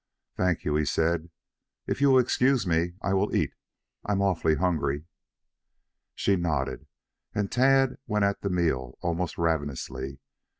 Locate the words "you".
0.65-0.73, 2.01-2.09